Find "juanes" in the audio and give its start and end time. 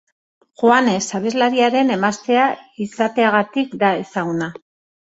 0.61-1.03